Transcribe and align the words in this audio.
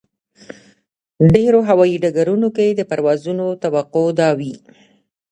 ډېرو 1.33 1.59
هوایي 1.69 1.97
ډګرونو 2.03 2.47
کې 2.55 2.67
د 2.73 2.81
پروازونو 2.89 3.45
توقع 3.63 4.07
دا 4.19 4.29
وي. 4.39 4.55